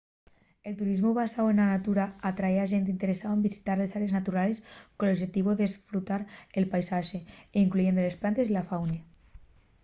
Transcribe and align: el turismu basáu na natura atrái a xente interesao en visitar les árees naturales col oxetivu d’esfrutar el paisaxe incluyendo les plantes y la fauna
el 0.67 0.73
turismu 0.79 1.11
basáu 1.21 1.47
na 1.53 1.65
natura 1.73 2.05
atrái 2.29 2.55
a 2.59 2.69
xente 2.71 2.93
interesao 2.95 3.31
en 3.33 3.45
visitar 3.47 3.77
les 3.77 3.95
árees 3.97 4.15
naturales 4.17 4.61
col 4.97 5.13
oxetivu 5.15 5.51
d’esfrutar 5.55 6.21
el 6.57 6.65
paisaxe 6.73 7.17
incluyendo 7.63 8.01
les 8.03 8.19
plantes 8.21 8.47
y 8.49 8.53
la 8.55 8.67
fauna 8.69 8.99